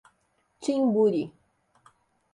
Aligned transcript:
Timburi 0.61 1.23